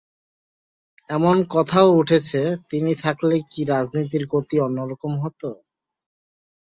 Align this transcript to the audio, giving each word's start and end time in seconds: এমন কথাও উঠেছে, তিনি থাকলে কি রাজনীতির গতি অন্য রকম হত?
এমন 1.09 1.37
কথাও 1.49 1.87
উঠেছে, 1.99 2.39
তিনি 2.69 2.91
থাকলে 3.03 3.35
কি 3.51 3.61
রাজনীতির 3.65 4.23
গতি 4.33 4.55
অন্য 4.65 4.77
রকম 4.91 5.11
হত? 5.23 5.41